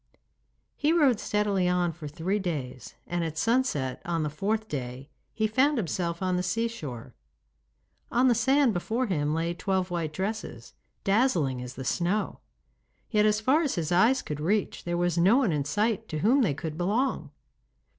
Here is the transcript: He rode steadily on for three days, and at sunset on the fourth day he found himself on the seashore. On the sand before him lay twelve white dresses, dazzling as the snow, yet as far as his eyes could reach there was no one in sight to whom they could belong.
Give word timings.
He 0.75 0.91
rode 0.93 1.19
steadily 1.19 1.69
on 1.69 1.91
for 1.91 2.07
three 2.07 2.39
days, 2.39 2.95
and 3.05 3.23
at 3.23 3.37
sunset 3.37 4.01
on 4.03 4.23
the 4.23 4.31
fourth 4.31 4.67
day 4.67 5.11
he 5.31 5.45
found 5.45 5.77
himself 5.77 6.23
on 6.23 6.37
the 6.37 6.41
seashore. 6.41 7.13
On 8.11 8.27
the 8.27 8.33
sand 8.33 8.73
before 8.73 9.05
him 9.05 9.35
lay 9.35 9.53
twelve 9.53 9.91
white 9.91 10.11
dresses, 10.11 10.73
dazzling 11.03 11.61
as 11.61 11.75
the 11.75 11.85
snow, 11.85 12.39
yet 13.11 13.27
as 13.27 13.39
far 13.39 13.61
as 13.61 13.75
his 13.75 13.91
eyes 13.91 14.23
could 14.23 14.39
reach 14.39 14.85
there 14.85 14.97
was 14.97 15.19
no 15.19 15.37
one 15.37 15.51
in 15.51 15.65
sight 15.65 16.07
to 16.07 16.17
whom 16.25 16.41
they 16.41 16.55
could 16.55 16.79
belong. 16.79 17.29